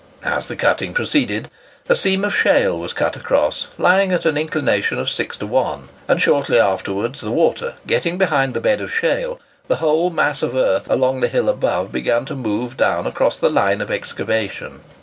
As 0.25 0.47
the 0.47 0.55
cutting 0.55 0.95
proceeded, 0.95 1.47
a 1.87 1.95
seam 1.95 2.25
of 2.25 2.35
shale 2.35 2.79
was 2.79 2.91
cut 2.91 3.15
across, 3.15 3.67
lying 3.77 4.11
at 4.11 4.25
an 4.25 4.35
inclination 4.35 4.97
of 4.97 5.07
6 5.07 5.37
to 5.37 5.45
1; 5.45 5.89
and 6.07 6.19
shortly 6.19 6.59
after, 6.59 6.91
the 7.07 7.29
water 7.31 7.75
getting 7.85 8.17
behind 8.17 8.55
the 8.55 8.61
bed 8.61 8.81
of 8.81 8.91
shale, 8.91 9.39
the 9.67 9.75
whole 9.75 10.09
mass 10.09 10.41
of 10.41 10.55
earth 10.55 10.89
along 10.89 11.19
the 11.19 11.27
hill 11.27 11.47
above 11.47 11.91
began 11.91 12.25
to 12.25 12.35
move 12.35 12.77
down 12.77 13.05
across 13.05 13.39
the 13.39 13.47
line 13.47 13.79
of 13.79 13.91
excavation. 13.91 14.81